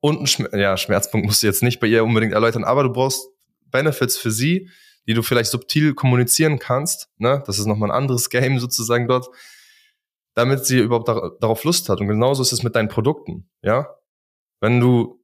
und 0.00 0.18
einen 0.18 0.26
Schmerz 0.26 0.52
ja, 0.54 0.76
Schmerzpunkt 0.76 1.26
musst 1.26 1.42
du 1.42 1.46
jetzt 1.46 1.62
nicht 1.62 1.80
bei 1.80 1.86
ihr 1.86 2.04
unbedingt 2.04 2.34
erläutern, 2.34 2.64
aber 2.64 2.82
du 2.82 2.92
brauchst 2.92 3.26
Benefits 3.74 4.16
für 4.16 4.30
sie, 4.30 4.70
die 5.06 5.14
du 5.14 5.22
vielleicht 5.22 5.50
subtil 5.50 5.94
kommunizieren 5.94 6.60
kannst. 6.60 7.08
Ne? 7.18 7.42
Das 7.44 7.58
ist 7.58 7.66
nochmal 7.66 7.90
ein 7.90 7.96
anderes 7.96 8.30
Game 8.30 8.60
sozusagen 8.60 9.08
dort, 9.08 9.26
damit 10.34 10.64
sie 10.64 10.78
überhaupt 10.78 11.08
da, 11.08 11.32
darauf 11.40 11.64
Lust 11.64 11.88
hat. 11.88 12.00
Und 12.00 12.06
genauso 12.08 12.40
ist 12.40 12.52
es 12.52 12.62
mit 12.62 12.76
deinen 12.76 12.88
Produkten. 12.88 13.50
Ja, 13.62 13.88
wenn 14.60 14.80
du 14.80 15.20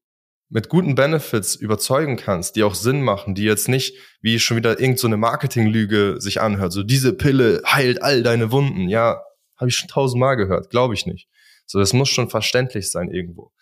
mit 0.51 0.69
guten 0.69 0.97
Benefits 0.97 1.55
überzeugen 1.55 2.17
kannst, 2.17 2.57
die 2.57 2.65
auch 2.65 2.75
Sinn 2.75 3.03
machen, 3.03 3.37
die 3.37 3.45
jetzt 3.45 3.69
nicht 3.69 3.97
wie 4.21 4.41
schon 4.41 4.57
wieder 4.57 4.81
irgendeine 4.81 5.15
so 5.15 5.17
Marketinglüge 5.17 6.17
sich 6.19 6.41
anhört, 6.41 6.73
so 6.73 6.83
diese 6.83 7.13
Pille 7.13 7.63
heilt 7.65 8.03
all 8.03 8.25
deine 8.25 8.51
Wunden. 8.51 8.89
Ja, 8.89 9.23
habe 9.57 9.69
ich 9.69 9.77
schon 9.77 9.89
tausendmal 9.89 10.37
gehört, 10.37 10.71
glaube 10.71 10.95
ich 10.95 11.07
nicht. 11.07 11.29
So, 11.67 11.79
das 11.79 11.93
muss 11.93 12.09
schon 12.09 12.29
verständlich 12.29 12.91
sein 12.91 13.13
irgendwo. 13.13 13.53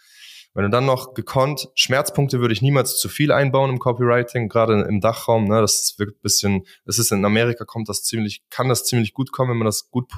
Wenn 0.59 0.65
du 0.65 0.71
dann 0.71 0.87
noch 0.87 1.15
gekonnt, 1.15 1.69
Schmerzpunkte 1.77 2.41
würde 2.41 2.53
ich 2.53 2.63
niemals 2.63 2.99
zu 2.99 3.09
viel 3.09 3.31
einbauen 3.31 3.71
im 3.71 3.79
Copywriting, 3.79 4.49
gerade 4.49 4.85
im 4.89 5.01
Dachraum, 5.01 5.45
ne, 5.45 5.61
das 5.61 5.95
ein 6.01 6.09
bisschen, 6.21 6.67
das 6.85 6.99
ist 6.99 7.13
in 7.13 7.25
Amerika 7.25 7.65
kommt 7.65 7.89
das 7.89 8.03
ziemlich, 8.03 8.43
kann 8.51 8.69
das 8.69 8.85
ziemlich 8.85 9.15
gut 9.15 9.31
kommen, 9.31 9.51
wenn 9.51 9.59
man 9.59 9.67
das 9.67 9.89
gut 9.93 10.09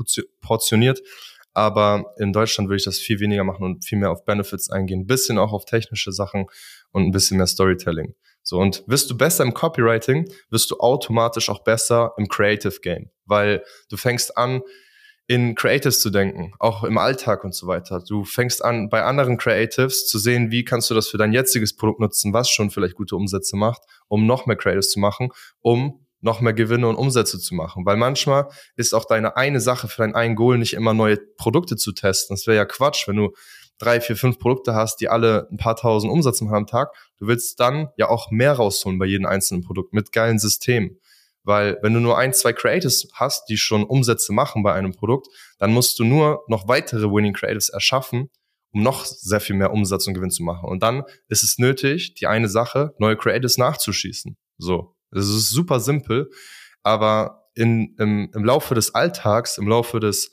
portioniert. 0.41 1.03
Aber 1.53 2.15
in 2.17 2.33
Deutschland 2.33 2.71
würde 2.71 2.79
ich 2.79 2.87
das 2.87 2.97
viel 2.97 3.21
weniger 3.21 3.45
machen 3.45 3.65
und 3.65 3.85
viel 3.85 3.99
mehr 3.99 4.11
auf 4.11 4.25
Benefits 4.25 4.71
eingehen, 4.71 5.01
ein 5.01 5.07
bisschen 5.07 5.37
auch 5.37 5.53
auf 5.53 5.67
technische 5.67 6.11
Sachen 6.11 6.47
und 6.91 7.03
ein 7.03 7.11
bisschen 7.11 7.37
mehr 7.37 7.47
Storytelling. 7.47 8.15
So, 8.43 8.57
und 8.61 8.83
wirst 8.87 9.11
du 9.11 9.19
besser 9.19 9.45
im 9.45 9.53
Copywriting, 9.53 10.27
wirst 10.49 10.71
du 10.71 10.79
automatisch 10.79 11.51
auch 11.51 11.65
besser 11.65 12.15
im 12.17 12.29
Creative 12.29 12.81
Game, 12.81 13.11
weil 13.27 13.63
du 13.91 13.99
fängst 13.99 14.39
an, 14.39 14.63
in 15.31 15.55
Creatives 15.55 16.01
zu 16.01 16.11
denken, 16.11 16.55
auch 16.59 16.83
im 16.83 16.99
Alltag 16.99 17.45
und 17.45 17.55
so 17.55 17.69
weiter. 17.69 18.03
Du 18.05 18.25
fängst 18.25 18.65
an, 18.65 18.89
bei 18.89 19.05
anderen 19.05 19.37
Creatives 19.37 20.09
zu 20.09 20.19
sehen, 20.19 20.51
wie 20.51 20.65
kannst 20.65 20.91
du 20.91 20.95
das 20.95 21.07
für 21.07 21.19
dein 21.19 21.33
jetziges 21.33 21.77
Produkt 21.77 22.01
nutzen, 22.01 22.33
was 22.33 22.51
schon 22.51 22.71
vielleicht 22.71 22.97
gute 22.97 23.15
Umsätze 23.15 23.57
macht, 23.57 23.81
um 24.09 24.27
noch 24.27 24.47
mehr 24.47 24.57
Creatives 24.57 24.91
zu 24.91 24.99
machen, 24.99 25.29
um 25.61 26.05
noch 26.21 26.41
mehr 26.41 26.53
Gewinne 26.53 26.89
und 26.89 26.97
Umsätze 26.97 27.39
zu 27.39 27.55
machen. 27.55 27.87
Weil 27.87 27.97
manchmal 27.97 28.49
ist 28.75 28.93
auch 28.93 29.05
deine 29.05 29.37
eine 29.37 29.61
Sache 29.61 29.87
für 29.87 30.03
dein 30.03 30.17
einen 30.17 30.35
Goal 30.35 30.59
nicht 30.59 30.73
immer 30.73 30.95
neue 30.95 31.19
Produkte 31.37 31.77
zu 31.77 31.93
testen. 31.93 32.35
Das 32.35 32.49
wäre 32.49 32.57
ja 32.57 32.65
Quatsch, 32.65 33.07
wenn 33.07 33.15
du 33.15 33.31
drei, 33.79 34.01
vier, 34.01 34.17
fünf 34.17 34.41
Produkte 34.41 34.75
hast, 34.75 34.97
die 34.97 35.09
alle 35.09 35.47
ein 35.53 35.59
paar 35.59 35.77
tausend 35.77 36.13
Umsätze 36.13 36.43
machen 36.43 36.57
am 36.57 36.67
Tag. 36.67 36.93
Du 37.21 37.29
willst 37.29 37.61
dann 37.61 37.91
ja 37.97 38.09
auch 38.09 38.33
mehr 38.33 38.55
rausholen 38.55 38.99
bei 38.99 39.07
jedem 39.07 39.27
einzelnen 39.27 39.63
Produkt 39.63 39.93
mit 39.93 40.11
geilen 40.11 40.41
Systemen. 40.41 40.99
Weil 41.43 41.79
wenn 41.83 41.95
du 41.95 42.01
nur 42.01 42.19
ein, 42.19 42.33
zwei 42.33 42.53
Creatives 42.53 43.09
hast, 43.15 43.47
die 43.49 43.57
schon 43.57 43.85
Umsätze 43.85 44.33
machen 44.33 44.63
bei 44.63 44.73
einem 44.73 44.93
Produkt, 44.93 45.29
dann 45.59 45.73
musst 45.73 45.99
du 45.99 46.05
nur 46.05 46.45
noch 46.49 46.69
weitere 46.69 47.11
Winning 47.11 47.33
Creatives 47.33 47.71
erschaffen, 47.71 48.31
um 48.73 48.83
noch 48.83 49.05
sehr 49.05 49.41
viel 49.41 49.57
mehr 49.57 49.73
Umsatz 49.73 50.07
und 50.07 50.15
Gewinn 50.15 50.31
zu 50.31 50.43
machen. 50.43 50.69
Und 50.69 50.83
dann 50.83 51.05
ist 51.29 51.43
es 51.43 51.59
nötig, 51.59 52.15
die 52.15 52.27
eine 52.27 52.49
Sache, 52.49 52.95
neue 52.99 53.17
Creatives 53.17 53.59
nachzuschießen. 53.59 54.37
So. 54.59 54.97
Das 55.11 55.25
ist 55.27 55.51
super 55.51 55.81
simpel, 55.81 56.31
aber 56.83 57.49
in, 57.55 57.97
im, 57.99 58.31
im 58.33 58.45
Laufe 58.45 58.75
des 58.75 58.95
Alltags, 58.95 59.59
im 59.59 59.67
Laufe 59.67 59.99
des, 59.99 60.33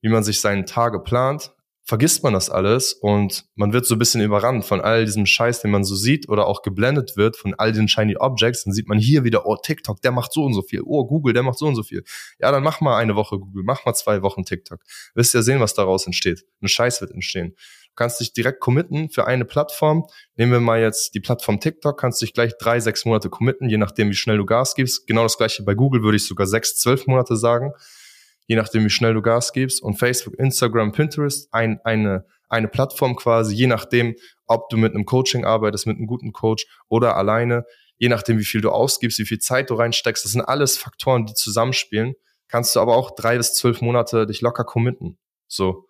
wie 0.00 0.08
man 0.08 0.24
sich 0.24 0.40
seinen 0.40 0.66
Tage 0.66 1.00
plant, 1.00 1.52
vergisst 1.86 2.24
man 2.24 2.32
das 2.32 2.50
alles 2.50 2.92
und 2.92 3.44
man 3.54 3.72
wird 3.72 3.86
so 3.86 3.94
ein 3.94 3.98
bisschen 4.00 4.20
überrannt 4.20 4.64
von 4.64 4.80
all 4.80 5.04
diesem 5.04 5.24
Scheiß, 5.24 5.62
den 5.62 5.70
man 5.70 5.84
so 5.84 5.94
sieht 5.94 6.28
oder 6.28 6.48
auch 6.48 6.62
geblendet 6.62 7.16
wird 7.16 7.36
von 7.36 7.54
all 7.54 7.72
den 7.72 7.86
shiny 7.86 8.16
Objects. 8.16 8.64
Dann 8.64 8.74
sieht 8.74 8.88
man 8.88 8.98
hier 8.98 9.22
wieder, 9.22 9.46
oh, 9.46 9.56
TikTok, 9.56 10.02
der 10.02 10.10
macht 10.10 10.32
so 10.32 10.42
und 10.42 10.52
so 10.52 10.62
viel. 10.62 10.82
Oh, 10.84 11.06
Google, 11.06 11.32
der 11.32 11.44
macht 11.44 11.58
so 11.58 11.66
und 11.66 11.76
so 11.76 11.84
viel. 11.84 12.02
Ja, 12.40 12.50
dann 12.50 12.64
mach 12.64 12.80
mal 12.80 12.96
eine 12.96 13.14
Woche 13.14 13.38
Google, 13.38 13.62
mach 13.64 13.84
mal 13.84 13.94
zwei 13.94 14.22
Wochen 14.22 14.44
TikTok. 14.44 14.80
Wirst 15.14 15.32
ja 15.32 15.42
sehen, 15.42 15.60
was 15.60 15.74
daraus 15.74 16.06
entsteht. 16.06 16.44
Ein 16.60 16.66
Scheiß 16.66 17.00
wird 17.00 17.12
entstehen. 17.12 17.50
Du 17.50 17.94
kannst 17.94 18.18
dich 18.18 18.32
direkt 18.32 18.58
committen 18.58 19.08
für 19.08 19.28
eine 19.28 19.44
Plattform. 19.44 20.06
Nehmen 20.34 20.50
wir 20.50 20.60
mal 20.60 20.80
jetzt 20.80 21.14
die 21.14 21.20
Plattform 21.20 21.60
TikTok, 21.60 21.98
kannst 22.00 22.20
dich 22.20 22.34
gleich 22.34 22.58
drei, 22.58 22.80
sechs 22.80 23.04
Monate 23.04 23.30
committen, 23.30 23.70
je 23.70 23.78
nachdem, 23.78 24.10
wie 24.10 24.14
schnell 24.14 24.38
du 24.38 24.44
Gas 24.44 24.74
gibst. 24.74 25.06
Genau 25.06 25.22
das 25.22 25.38
gleiche 25.38 25.62
bei 25.62 25.74
Google 25.74 26.02
würde 26.02 26.16
ich 26.16 26.26
sogar 26.26 26.48
sechs, 26.48 26.76
zwölf 26.76 27.06
Monate 27.06 27.36
sagen 27.36 27.72
je 28.46 28.56
nachdem, 28.56 28.84
wie 28.84 28.90
schnell 28.90 29.14
du 29.14 29.22
Gas 29.22 29.52
gibst. 29.52 29.82
Und 29.82 29.98
Facebook, 29.98 30.34
Instagram, 30.38 30.92
Pinterest, 30.92 31.48
ein, 31.52 31.80
eine, 31.84 32.26
eine 32.48 32.68
Plattform 32.68 33.16
quasi, 33.16 33.54
je 33.54 33.66
nachdem, 33.66 34.14
ob 34.46 34.68
du 34.68 34.76
mit 34.76 34.94
einem 34.94 35.04
Coaching 35.04 35.44
arbeitest, 35.44 35.86
mit 35.86 35.96
einem 35.96 36.06
guten 36.06 36.32
Coach 36.32 36.66
oder 36.88 37.16
alleine, 37.16 37.64
je 37.98 38.08
nachdem, 38.08 38.38
wie 38.38 38.44
viel 38.44 38.60
du 38.60 38.70
ausgibst, 38.70 39.18
wie 39.18 39.26
viel 39.26 39.38
Zeit 39.38 39.70
du 39.70 39.74
reinsteckst. 39.74 40.24
Das 40.24 40.32
sind 40.32 40.42
alles 40.42 40.76
Faktoren, 40.76 41.26
die 41.26 41.34
zusammenspielen. 41.34 42.14
Kannst 42.48 42.76
du 42.76 42.80
aber 42.80 42.96
auch 42.96 43.14
drei 43.14 43.36
bis 43.36 43.54
zwölf 43.54 43.80
Monate 43.80 44.26
dich 44.26 44.40
locker 44.40 44.64
committen. 44.64 45.18
So. 45.48 45.88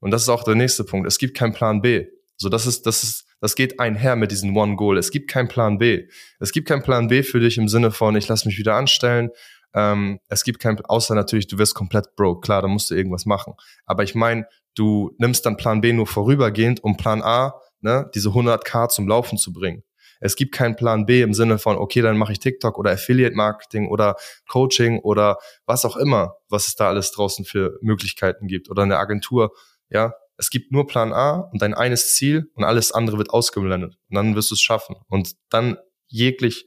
Und 0.00 0.10
das 0.10 0.22
ist 0.22 0.28
auch 0.28 0.44
der 0.44 0.54
nächste 0.54 0.84
Punkt. 0.84 1.06
Es 1.06 1.18
gibt 1.18 1.36
keinen 1.36 1.54
Plan 1.54 1.80
B. 1.80 2.06
So, 2.36 2.48
das 2.48 2.66
ist, 2.66 2.84
das 2.86 3.02
ist, 3.02 3.26
das 3.40 3.54
geht 3.54 3.80
einher 3.80 4.16
mit 4.16 4.30
diesem 4.30 4.56
One 4.56 4.76
Goal. 4.76 4.98
Es 4.98 5.10
gibt 5.10 5.30
keinen 5.30 5.48
Plan 5.48 5.78
B. 5.78 6.08
Es 6.40 6.52
gibt 6.52 6.68
keinen 6.68 6.82
Plan 6.82 7.08
B 7.08 7.22
für 7.22 7.40
dich 7.40 7.56
im 7.56 7.68
Sinne 7.68 7.90
von, 7.90 8.16
ich 8.16 8.28
lass 8.28 8.44
mich 8.44 8.58
wieder 8.58 8.74
anstellen, 8.74 9.30
ähm, 9.74 10.20
es 10.28 10.44
gibt 10.44 10.60
kein, 10.60 10.80
außer 10.84 11.14
natürlich, 11.14 11.48
du 11.48 11.58
wirst 11.58 11.74
komplett 11.74 12.14
broke. 12.16 12.40
Klar, 12.40 12.62
da 12.62 12.68
musst 12.68 12.90
du 12.90 12.94
irgendwas 12.94 13.26
machen. 13.26 13.54
Aber 13.86 14.04
ich 14.04 14.14
meine, 14.14 14.46
du 14.74 15.14
nimmst 15.18 15.44
dann 15.46 15.56
Plan 15.56 15.80
B 15.80 15.92
nur 15.92 16.06
vorübergehend, 16.06 16.82
um 16.82 16.96
Plan 16.96 17.22
A, 17.22 17.60
ne, 17.80 18.10
diese 18.14 18.30
100k 18.30 18.88
zum 18.88 19.08
Laufen 19.08 19.36
zu 19.36 19.52
bringen. 19.52 19.82
Es 20.20 20.36
gibt 20.36 20.54
keinen 20.54 20.76
Plan 20.76 21.06
B 21.06 21.22
im 21.22 21.34
Sinne 21.34 21.58
von, 21.58 21.76
okay, 21.76 22.00
dann 22.00 22.16
mache 22.16 22.32
ich 22.32 22.38
TikTok 22.38 22.78
oder 22.78 22.92
Affiliate 22.92 23.34
Marketing 23.34 23.88
oder 23.88 24.16
Coaching 24.48 25.00
oder 25.00 25.38
was 25.66 25.84
auch 25.84 25.96
immer, 25.96 26.36
was 26.48 26.68
es 26.68 26.76
da 26.76 26.88
alles 26.88 27.10
draußen 27.10 27.44
für 27.44 27.78
Möglichkeiten 27.82 28.46
gibt 28.46 28.70
oder 28.70 28.84
eine 28.84 28.96
Agentur. 28.96 29.52
Ja, 29.90 30.14
es 30.36 30.50
gibt 30.50 30.72
nur 30.72 30.86
Plan 30.86 31.12
A 31.12 31.48
und 31.52 31.60
dein 31.60 31.74
eines 31.74 32.14
Ziel 32.14 32.50
und 32.54 32.64
alles 32.64 32.92
andere 32.92 33.18
wird 33.18 33.30
ausgeblendet. 33.30 33.98
Und 34.08 34.16
dann 34.16 34.34
wirst 34.34 34.50
du 34.50 34.54
es 34.54 34.62
schaffen. 34.62 34.96
Und 35.08 35.34
dann 35.50 35.76
jeglich 36.08 36.66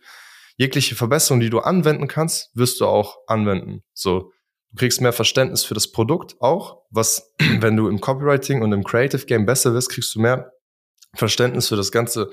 jegliche 0.58 0.96
Verbesserung, 0.96 1.40
die 1.40 1.50
du 1.50 1.60
anwenden 1.60 2.08
kannst, 2.08 2.52
wirst 2.54 2.82
du 2.82 2.88
auch 2.88 3.18
anwenden. 3.28 3.84
So, 3.94 4.32
du 4.72 4.76
kriegst 4.78 5.02
mehr 5.02 5.14
Verständnis 5.14 5.64
für 5.64 5.76
das 5.76 5.92
Produkt 5.92 6.36
auch, 6.42 6.84
was, 6.90 7.34
wenn 7.60 7.78
du 7.78 7.88
im 7.88 8.02
Copywriting 8.02 8.62
und 8.62 8.74
im 8.74 8.84
Creative 8.84 9.26
Game 9.26 9.46
besser 9.46 9.74
wirst, 9.74 9.90
kriegst 9.90 10.14
du 10.16 10.20
mehr 10.20 10.52
Verständnis 11.14 11.70
für 11.70 11.76
das 11.76 11.92
ganze 11.92 12.30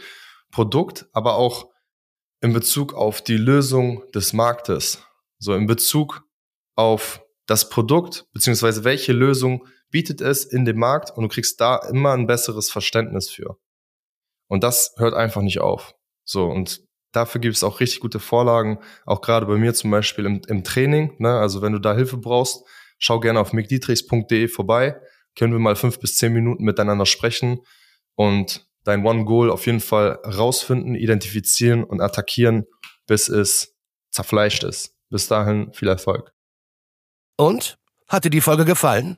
Produkt, 0.50 1.07
aber 1.12 1.35
auch 1.35 1.71
in 2.40 2.52
Bezug 2.52 2.95
auf 2.95 3.23
die 3.23 3.37
Lösung 3.37 4.02
des 4.12 4.33
Marktes. 4.33 5.02
So 5.38 5.54
in 5.54 5.66
Bezug 5.66 6.25
auf 6.76 7.23
das 7.47 7.69
Produkt, 7.69 8.26
beziehungsweise 8.33 8.85
welche 8.85 9.12
Lösung 9.12 9.66
bietet 9.90 10.21
es 10.21 10.45
in 10.45 10.64
dem 10.64 10.78
Markt 10.78 11.11
und 11.11 11.23
du 11.23 11.28
kriegst 11.28 11.61
da 11.61 11.76
immer 11.76 12.12
ein 12.12 12.26
besseres 12.26 12.71
Verständnis 12.71 13.31
für. 13.31 13.59
Und 14.49 14.64
das 14.64 14.95
hört 14.97 15.14
einfach 15.14 15.43
nicht 15.43 15.61
auf. 15.61 15.95
So, 16.25 16.47
und 16.47 16.83
dafür 17.14 17.40
gibt 17.40 17.56
es 17.56 17.64
auch 17.64 17.80
richtig 17.80 18.00
gute 18.00 18.21
Vorlagen, 18.21 18.78
auch 19.06 19.21
gerade 19.21 19.47
bei 19.47 19.56
mir 19.56 19.75
zum 19.75 19.90
Beispiel 19.90 20.26
im, 20.26 20.42
im 20.49 20.64
Training. 20.64 21.14
Ne? 21.18 21.38
Also 21.38 21.62
wenn 21.62 21.73
du 21.73 21.78
da 21.78 21.94
Hilfe 21.94 22.16
brauchst, 22.16 22.64
schau 22.99 23.21
gerne 23.21 23.40
auf 23.40 23.52
mickdietrichs.de 23.52 24.49
vorbei. 24.49 25.00
Können 25.37 25.52
wir 25.52 25.61
mal 25.61 25.76
fünf 25.76 25.99
bis 25.99 26.16
zehn 26.16 26.33
Minuten 26.33 26.64
miteinander 26.64 27.06
sprechen 27.06 27.61
und 28.14 28.66
dein 28.85 29.04
One 29.04 29.25
Goal 29.25 29.50
auf 29.50 29.66
jeden 29.66 29.80
Fall 29.80 30.21
rausfinden, 30.25 30.94
identifizieren 30.94 31.85
und 31.85 32.00
attackieren, 32.00 32.66
bis 33.06 33.28
es 33.28 33.75
zerfleischt 34.11 34.64
ist. 34.64 34.94
Bis 35.11 35.28
dahin 35.28 35.73
viel 35.73 35.88
Erfolg. 35.88 36.33
Und? 37.37 37.78
Hat 38.06 38.25
dir 38.25 38.30
die 38.30 38.42
Folge 38.42 38.64
gefallen? 38.64 39.16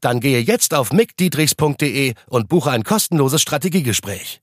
Dann 0.00 0.20
gehe 0.20 0.40
jetzt 0.40 0.74
auf 0.74 0.92
mickdietrichs.de 0.92 2.14
und 2.26 2.48
buche 2.48 2.70
ein 2.70 2.84
kostenloses 2.84 3.40
Strategiegespräch 3.40 4.42